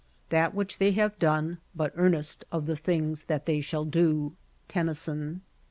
"That 0.29 0.55
which 0.55 0.79
they 0.79 0.93
have 0.93 1.19
done, 1.19 1.59
but 1.75 1.93
earnest 1.95 2.43
of 2.51 2.65
the 2.65 2.75
things 2.75 3.25
that 3.25 3.45
they 3.45 3.61
shall 3.61 3.85
do." 3.85 4.33
Tennyson. 4.67 5.43